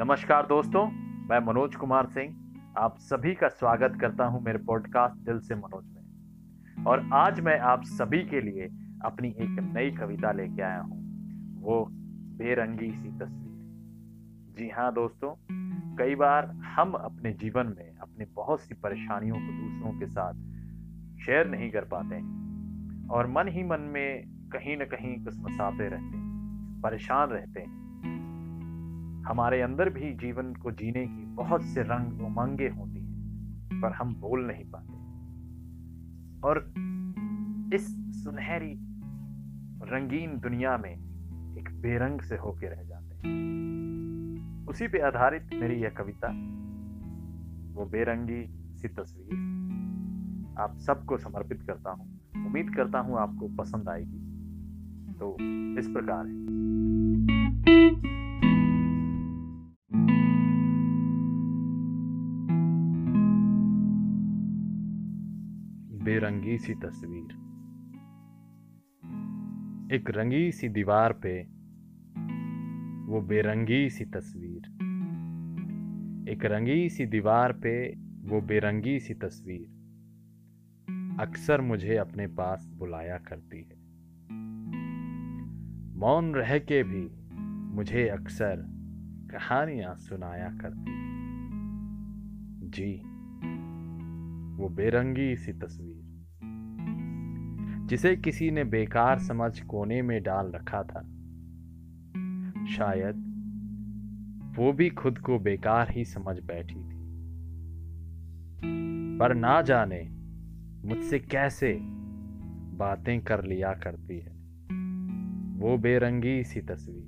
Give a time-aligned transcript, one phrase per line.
[0.00, 0.86] नमस्कार दोस्तों,
[1.28, 5.84] मैं मनोज कुमार सिंह आप सभी का स्वागत करता हूँ मेरे पॉडकास्ट दिल से मनोज
[5.86, 8.68] में। और आज मैं आप सभी के लिए
[9.04, 11.00] अपनी एक नई कविता लेके आया हूँ।
[11.60, 11.86] वो
[12.38, 15.34] बेरंगी सी तस्वीर। जी हाँ दोस्तों,
[15.96, 20.34] कई बार हम अपने जीवन में अपनी बहुत सी परेशानियों को दूसरों के साथ
[21.26, 25.88] शेयर नहीं कर पाते हैं। और मन ही मन में कहीं ना कहीं कुछ मसाते
[25.88, 27.89] रहते हैं, परेशान रहते हैं।
[29.30, 34.14] हमारे अंदर भी जीवन को जीने की बहुत से रंग उमंगे होती हैं, पर हम
[34.14, 34.92] बोल नहीं पाते।
[36.48, 36.74] और
[37.74, 37.86] इस
[38.24, 38.72] सुनहरी
[39.82, 40.92] रंगीन दुनिया में
[41.58, 46.28] एक बेरंग से होके रह जाते हैं। उसी पे आधारित मेरी यह कविता,
[47.80, 49.34] वो बेरंगी सी तस्वीर,
[50.58, 54.18] आप सबको समर्पित करता हूँ। उम्मीद करता हूँ आपको पसंद आएगी।
[55.12, 55.36] तो
[55.78, 56.60] इस प्रकार है।
[66.10, 67.32] बेरंगी सी तस्वीर।
[69.94, 71.42] एक रंगी सी दीवार पे
[73.12, 74.62] वो बेरंगी सी तस्वीर।
[76.28, 79.66] एक रंगी सी दीवार पे वो बेरंगी सी तस्वीर
[81.20, 83.76] अक्सर मुझे अपने पास बुलाया करती है।
[85.98, 87.08] मौन रह के भी
[87.74, 88.56] मुझे अक्सर
[89.30, 90.92] कहानियाँ सुनाया करती
[92.70, 93.19] जी।
[94.60, 96.02] वो बेरंगी सी तस्वीर,
[97.86, 101.00] जिसे किसी ने बेकार समझ कोने में डाल रखा था।
[102.66, 103.30] शायद
[104.56, 107.00] वो भी खुद को बेकार ही समझ बैठी थी।
[109.18, 110.08] पर ना जाने
[110.88, 111.78] मुझसे कैसे
[112.76, 114.32] बातें कर लिया करती है
[115.58, 117.06] वो बेरंगी सी तस्वीर।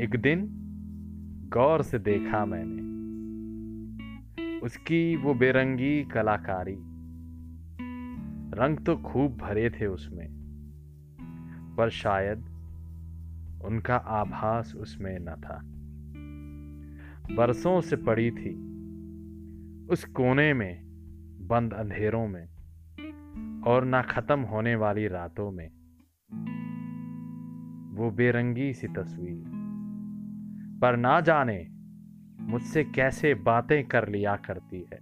[0.00, 0.48] एक दिन
[1.52, 2.91] गौर से देखा मैंने
[4.62, 6.76] उसकी वो बेरंगी कलाकारी।
[8.54, 10.28] रंग तो खूब भरे थे उसमें,
[11.78, 12.38] पर शायद
[13.64, 15.60] उनका आभास उसमें न था।
[17.34, 18.54] बरसों से पड़ी थी,
[19.86, 20.82] उस कोने में,
[21.46, 22.48] बंद अंधेरों में,
[23.66, 25.68] और ना खत्म होने वाली रातों में।
[27.94, 29.44] वो बेरंगी सी तस्वीर,
[30.82, 31.68] पर ना जाने
[32.42, 34.98] मुझसे कैसे बातें कर लिया करती है।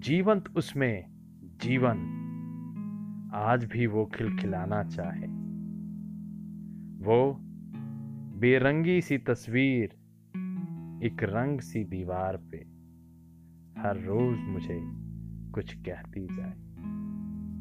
[0.00, 1.04] जीवंत उसमें
[1.62, 2.16] जीवन
[3.34, 5.26] आज भी वो खिलखिलाना चाहे।
[7.04, 7.38] वो
[8.38, 9.88] बेरंगी सी तस्वीर,
[11.04, 12.56] एक रंग सी दीवार पे
[13.80, 14.80] हर रोज मुझे
[15.52, 16.54] कुछ कहती जाए।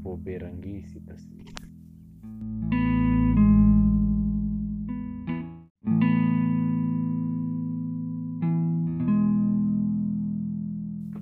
[0.03, 1.69] वो बेरंगी सी तस्वीर।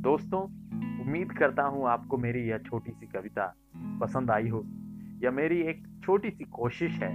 [0.07, 0.39] दोस्तों,
[1.01, 3.45] उम्मीद करता हूँ आपको मेरी यह छोटी सी कविता
[4.01, 4.63] पसंद आई हो
[5.23, 7.09] यह मेरी एक छोटी सी कोशिश है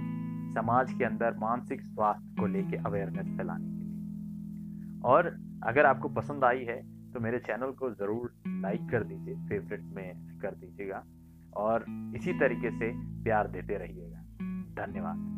[0.53, 5.31] समाज के अंदर मानसिक स्वास्थ्य को लेके अवेयरनेस फैलाने के लिए। और
[5.63, 6.77] अगर आपको पसंद आई है
[7.13, 11.03] तो मेरे चैनल को ज़रूर लाइक कर दीजिए फेवरेट में कर दीजिएगा,
[11.55, 12.91] और इसी तरीके से
[13.23, 14.21] प्यार देते रहिएगा।
[14.77, 15.32] धन्यवाद।